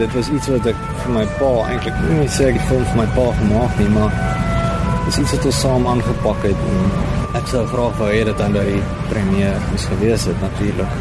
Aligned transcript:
Dit 0.00 0.14
was 0.16 0.28
iets 0.32 0.48
wat 0.48 0.66
ek 0.70 0.78
vir 1.02 1.10
my 1.12 1.22
pa 1.36 1.48
eintlik 1.68 1.96
nie 2.08 2.28
sê 2.32 2.46
ek 2.48 2.56
het 2.56 2.68
vir 2.70 2.94
my 2.96 3.04
pa 3.12 3.24
gemaak 3.36 3.74
nie, 3.82 3.88
maar 3.92 4.14
dis 5.04 5.18
iets 5.20 5.34
wat 5.34 5.48
ons 5.50 5.58
saam 5.60 5.88
aangepak 5.90 6.46
het 6.46 6.62
en 6.70 6.78
ek 7.40 7.50
sou 7.52 7.60
graag 7.68 7.98
wou 7.98 8.08
hê 8.08 8.22
dat 8.24 8.40
aan 8.40 8.56
die 8.56 8.80
premier 9.10 9.58
moes 9.68 9.84
gewees 9.90 10.24
het 10.30 10.40
natuurlik. 10.40 10.96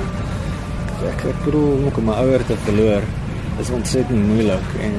Ek 1.14 1.24
ek 1.32 1.40
bedoel 1.46 1.88
om 1.88 2.10
my 2.10 2.20
ouer 2.26 2.44
te 2.50 2.60
verloor 2.68 3.08
is 3.64 3.72
ontsettend 3.80 4.28
moeilik 4.34 4.76
en 4.90 4.96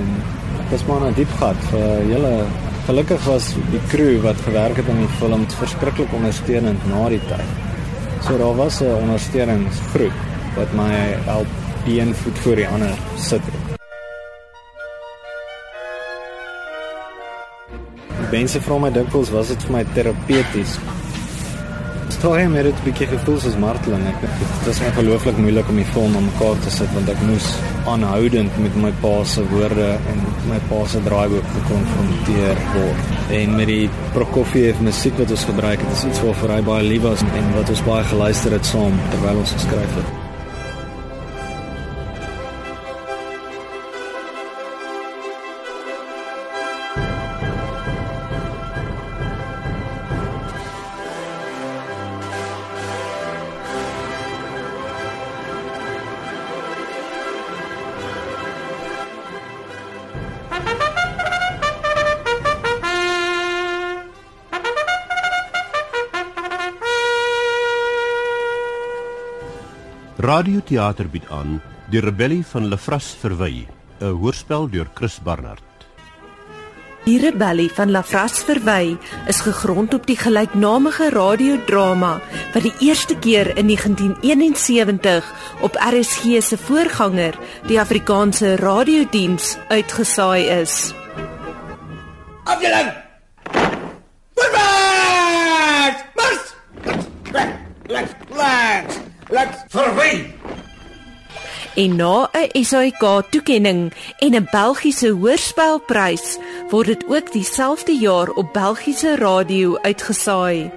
dis 0.72 0.84
maar 0.88 1.04
'n 1.10 1.14
diep 1.20 1.32
gat 1.42 1.60
vir 1.70 2.04
julle 2.14 2.34
gelukkig 2.88 3.24
was 3.28 3.54
die 3.74 3.82
crew 3.92 4.22
wat 4.24 4.46
gewerk 4.48 4.76
het 4.80 4.88
aan 4.88 5.04
die 5.04 5.16
film 5.20 5.44
verskriklik 5.60 6.12
ondersteunend 6.16 6.86
na 6.88 7.08
die 7.08 7.24
tyd. 7.28 7.50
So 8.24 8.38
daar 8.38 8.56
was 8.56 8.80
'n 8.80 8.96
ondersteuningsgroep 9.02 10.16
wat 10.56 10.72
my 10.72 10.92
help 11.28 11.46
een 11.86 12.14
voet 12.14 12.38
voor 12.38 12.56
die 12.56 12.68
ander 12.68 12.94
sit. 13.16 13.69
Mense 18.30 18.60
vra 18.62 18.76
my 18.78 18.88
dikwels 18.94 19.30
was 19.34 19.48
dit 19.50 19.64
vir 19.66 19.72
my 19.74 19.80
terapeuties. 19.96 20.76
Storie 22.14 22.46
met 22.52 22.66
dit 22.68 22.82
bietjie 22.84 23.08
gevoel 23.10 23.40
soos 23.42 23.56
marteling. 23.58 24.04
Ek 24.06 24.20
dit 24.22 24.68
was 24.68 24.82
ongelooflik 24.86 25.40
moeilik 25.42 25.72
om 25.72 25.80
die 25.80 25.86
film 25.90 26.14
aan 26.18 26.28
mekaar 26.28 26.62
te 26.62 26.70
sit 26.74 26.94
want 26.94 27.10
ek 27.10 27.24
moes 27.26 27.48
aanhoudend 27.90 28.62
met 28.62 28.78
my 28.84 28.92
pa 29.02 29.12
se 29.34 29.42
woorde 29.50 29.90
en 30.12 30.22
my 30.52 30.60
pa 30.70 30.80
se 30.94 31.02
draaiboek 31.08 31.50
gekonfronteer 31.56 32.64
word. 32.76 33.12
En 33.40 33.58
met 33.58 33.72
die 33.72 33.82
Prokofiev 34.14 34.86
musiek 34.86 35.18
wat 35.18 35.34
ons 35.34 35.50
gebruik 35.50 35.82
het, 35.82 35.92
is 35.98 36.08
iets 36.12 36.24
waarvoor 36.28 36.56
hy 36.58 36.62
baie 36.70 36.88
lief 36.92 37.06
was 37.08 37.26
en 37.26 37.52
wat 37.58 37.76
ons 37.76 37.86
baie 37.90 38.08
geluister 38.14 38.58
het 38.60 38.74
saam 38.74 39.06
terwyl 39.10 39.42
ons 39.42 39.58
geskryf 39.58 40.02
het. 40.02 40.19
Radioteater 70.20 71.08
bied 71.08 71.24
aan 71.32 71.62
Die 71.88 72.00
Rebellie 72.04 72.42
van 72.44 72.66
Lefras 72.68 73.16
Verwy, 73.20 73.66
'n 74.00 74.12
hoorspel 74.20 74.68
deur 74.68 74.88
Chris 74.94 75.18
Barnard. 75.22 75.62
Die 77.04 77.18
Rebellie 77.18 77.70
van 77.72 77.90
Lafras 77.90 78.38
Verwy 78.44 78.98
is 79.26 79.40
gegrond 79.40 79.94
op 79.94 80.06
die 80.06 80.16
gelyknamige 80.16 81.08
radiodrama 81.10 82.20
wat 82.52 82.62
die 82.62 82.74
eerste 82.78 83.16
keer 83.18 83.56
in 83.56 83.66
1971 83.66 85.32
op 85.60 85.74
RSG 85.74 86.42
se 86.42 86.58
voorganger, 86.58 87.38
die 87.66 87.80
Afrikaanse 87.80 88.56
radiodiens, 88.56 89.56
uitgesaai 89.68 90.44
is. 90.60 90.92
Afdeling! 92.44 92.92
Voorwaarts! 94.34 96.04
Mars! 96.14 96.54
Langs, 97.86 98.12
langs, 98.28 98.99
langs, 99.30 99.56
verwy! 99.68 100.26
En 101.74 101.96
na 101.96 102.28
'n 102.32 102.64
SAK 102.64 103.02
toekenning 103.30 103.92
en 104.18 104.34
'n 104.34 104.48
Belgiese 104.50 105.10
hoorspelprys 105.10 106.38
word 106.70 106.86
dit 106.86 107.04
ook 107.08 107.32
dieselfde 107.32 107.94
jaar 107.94 108.28
op 108.28 108.52
Belgiese 108.52 109.16
radio 109.16 109.78
uitgesaai. 109.78 110.70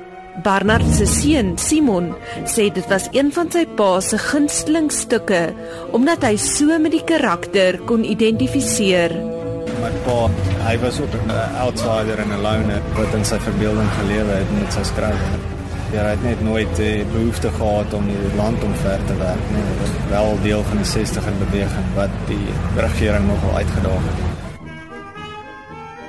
Barnard 0.44 0.96
se 0.96 1.06
seun, 1.06 1.58
Simon, 1.58 2.16
sê 2.46 2.72
dit 2.74 2.88
was 2.88 3.08
een 3.12 3.30
van 3.34 3.52
sy 3.52 3.66
pa 3.66 4.00
se 4.00 4.18
gunsteling 4.18 4.92
stukke 4.92 5.53
omdat 5.92 6.24
hy 6.24 6.38
so 6.38 6.80
met 6.80 6.92
die 6.92 7.03
karakter 7.03 7.78
kon 7.86 8.03
identifiseer. 8.03 9.13
My 9.81 9.92
pa, 10.06 10.30
hy 10.68 10.78
was 10.80 11.00
ook 11.00 11.13
'n 11.13 11.31
outsider 11.66 12.18
en 12.19 12.31
'n 12.34 12.42
loner 12.42 12.81
wat 12.96 13.13
in 13.13 13.25
sy 13.25 13.40
verbeelding 13.40 13.90
gelewe 14.00 14.31
het 14.31 14.52
met 14.59 14.74
sy 14.74 14.84
skrywe. 14.84 15.53
Ja, 15.94 16.08
hy 16.08 16.14
het 16.16 16.24
net 16.26 16.40
nooit 16.42 16.72
die 16.80 17.04
behoefte 17.12 17.52
gehad 17.54 17.92
om 17.94 18.08
die 18.09 18.30
land 18.34 18.64
omver 18.66 19.02
te 19.06 19.18
werk 19.20 19.44
nie. 19.54 19.62
Dit 19.68 19.81
was 19.84 19.92
wel 20.09 20.40
deel 20.42 20.64
van 20.72 20.81
die 20.81 20.88
60er 20.90 21.36
beweging 21.44 21.92
wat 21.94 22.16
die 22.26 22.56
regering 22.80 23.28
nogal 23.30 23.59
uitgedaag 23.62 24.08
het. 24.08 24.24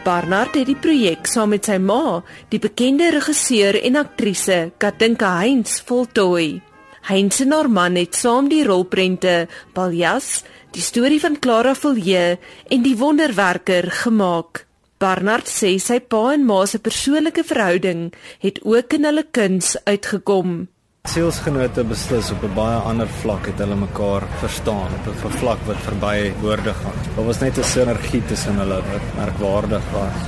Barnard 0.05 0.56
het 0.56 0.71
die 0.72 0.78
projek 0.81 1.28
saam 1.28 1.53
met 1.53 1.69
sy 1.69 1.77
ma, 1.81 2.22
die 2.49 2.62
bekende 2.65 3.11
regisseur 3.12 3.77
en 3.77 4.00
aktrise 4.00 4.59
Katinka 4.81 5.37
Heinz 5.43 5.83
voltooi. 5.84 6.62
Heinz 7.05 7.45
en 7.45 7.53
haar 7.53 7.69
man 7.69 8.01
het 8.01 8.16
saam 8.16 8.49
die 8.49 8.65
rolprente 8.65 9.43
Paljas, 9.77 10.47
die 10.72 10.84
storie 10.84 11.21
van 11.21 11.37
Clara 11.37 11.77
Villiers 11.77 12.41
en 12.72 12.84
die 12.84 12.97
wonderwerker 12.97 13.93
gemaak. 14.05 14.65
Barnard 15.04 15.50
sê 15.50 15.75
sy 15.87 15.98
pa 16.00 16.31
en 16.32 16.47
ma 16.48 16.62
se 16.65 16.78
persoonlike 16.81 17.42
verhouding 17.44 18.06
het 18.44 18.60
ook 18.65 18.94
in 18.97 19.04
hulle 19.04 19.25
kuns 19.37 19.75
uitgekom. 19.84 20.54
Sielsgenote 21.12 21.84
beslis 21.91 22.31
op 22.32 22.44
'n 22.48 22.54
baie 22.56 22.78
ander 22.91 23.10
vlak 23.20 23.44
het 23.50 23.59
hulle 23.62 23.76
mekaar 23.76 24.25
verstaan 24.41 24.91
op 24.98 25.04
'n 25.10 25.37
vlak 25.41 25.60
wat 25.69 25.84
verby 25.88 26.32
woorde 26.41 26.72
gaan. 26.81 26.98
Daar 27.16 27.26
was 27.26 27.41
net 27.44 27.59
'n 27.59 27.70
sinergie 27.75 28.25
tussen 28.31 28.56
hulle 28.62 28.81
wat 28.92 29.06
merkwaardig 29.20 29.84
was. 29.92 30.19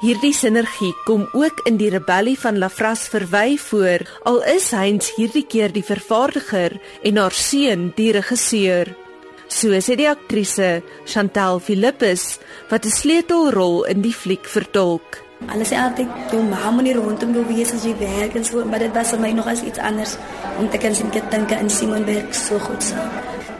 Hierdie 0.00 0.34
sinergie 0.34 0.94
kom 1.04 1.28
ook 1.32 1.60
in 1.66 1.76
die 1.76 1.90
rebellie 1.90 2.38
van 2.38 2.58
Lafras 2.58 3.08
verwy 3.08 3.56
voor, 3.58 4.00
al 4.22 4.42
is 4.56 4.70
Heinz 4.70 5.14
hierdie 5.16 5.46
keer 5.46 5.72
die 5.72 5.84
vervaardiger 5.84 6.80
en 7.02 7.16
haar 7.16 7.32
seun 7.32 7.92
die 7.94 8.12
regisseur. 8.12 9.07
So 9.48 9.72
sê 9.80 9.96
die 9.96 10.08
aktrise 10.08 10.82
Chantal 11.08 11.58
Philippus 11.58 12.38
wat 12.68 12.84
'n 12.84 12.92
sleutelrol 12.92 13.88
in 13.88 14.02
die 14.04 14.12
fliek 14.12 14.44
vertolk. 14.44 15.24
Hulle 15.46 15.64
sê 15.64 15.76
altyd 15.78 16.08
jou 16.30 16.42
ma 16.42 16.70
moet 16.70 16.84
nie 16.84 16.94
rondom 16.94 17.32
jou 17.32 17.44
wees 17.48 17.72
as 17.72 17.84
jy 17.84 17.94
werk 17.98 18.34
en 18.36 18.44
so, 18.44 18.64
maar 18.64 18.78
dit 18.78 18.92
was 18.94 19.10
vir 19.10 19.20
my 19.20 19.32
nog 19.32 19.46
as 19.46 19.62
iets 19.62 19.78
anders 19.78 20.16
om 20.58 20.68
te 20.68 20.78
kan 20.78 20.94
sien 20.94 21.10
dat 21.10 21.30
Tinka 21.30 21.56
en 21.56 21.70
Simon 21.70 22.04
werk 22.04 22.34
so 22.34 22.58
goed 22.58 22.82
saam. 22.82 23.08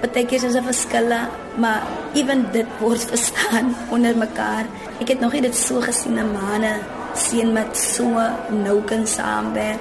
Partykeer 0.01 0.45
is 0.45 0.53
daar 0.53 0.63
verskille, 0.63 1.21
maar 1.57 1.83
ewen 2.15 2.53
dit 2.53 2.67
word 2.81 3.05
verstaan 3.13 3.75
onder 3.91 4.17
mekaar. 4.17 4.67
Ek 5.01 5.09
het 5.09 5.21
nog 5.21 5.33
nie 5.33 5.43
dit 5.43 5.57
so 5.57 5.81
gesien 5.81 6.19
'n 6.19 6.33
manne 6.33 6.83
seun 7.15 7.53
met 7.53 7.77
so 7.77 8.05
nou 8.51 8.83
kan 8.83 9.07
saamwerk. 9.07 9.81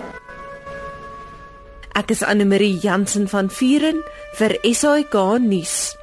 Ek 1.97 2.11
is 2.11 2.23
Anne 2.23 2.45
Marie 2.45 2.77
Jansen 2.77 3.27
van 3.27 3.49
Vuren 3.49 4.03
vir 4.37 4.59
SAK 4.61 5.39
nuus. 5.39 5.96